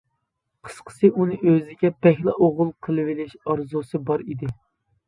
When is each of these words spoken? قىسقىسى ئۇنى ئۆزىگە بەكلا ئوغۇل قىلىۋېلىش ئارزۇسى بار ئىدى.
قىسقىسى 0.67 1.11
ئۇنى 1.11 1.37
ئۆزىگە 1.51 1.91
بەكلا 2.07 2.35
ئوغۇل 2.47 2.73
قىلىۋېلىش 2.89 3.39
ئارزۇسى 3.47 4.07
بار 4.11 4.27
ئىدى. 4.31 4.57